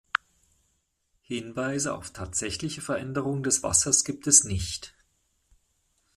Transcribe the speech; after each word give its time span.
Hinweise 1.21 1.93
auf 1.93 2.09
tatsächliche 2.11 2.81
Veränderungen 2.81 3.43
des 3.43 3.61
Wassers 3.61 4.03
gibt 4.03 4.25
es 4.25 4.43
nicht. 4.43 4.95